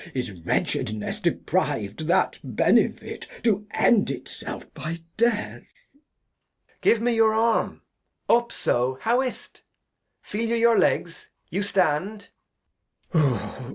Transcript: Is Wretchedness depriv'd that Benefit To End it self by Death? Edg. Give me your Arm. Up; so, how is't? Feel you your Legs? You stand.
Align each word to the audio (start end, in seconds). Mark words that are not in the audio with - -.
Is 0.15 0.31
Wretchedness 0.31 1.19
depriv'd 1.21 2.07
that 2.07 2.39
Benefit 2.43 3.27
To 3.43 3.67
End 3.71 4.09
it 4.09 4.27
self 4.27 4.73
by 4.73 5.01
Death? 5.15 5.71
Edg. 5.71 6.81
Give 6.81 6.99
me 7.01 7.13
your 7.13 7.35
Arm. 7.35 7.83
Up; 8.27 8.51
so, 8.51 8.97
how 9.01 9.21
is't? 9.21 9.61
Feel 10.23 10.49
you 10.49 10.55
your 10.55 10.79
Legs? 10.79 11.29
You 11.51 11.61
stand. 11.61 12.29